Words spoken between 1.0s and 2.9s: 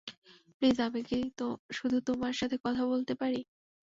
কি শুধু তোমার সাথে কথা